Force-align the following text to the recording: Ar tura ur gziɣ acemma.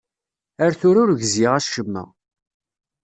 Ar 0.63 0.71
tura 0.79 0.99
ur 1.03 1.11
gziɣ 1.21 1.51
acemma. 1.57 2.03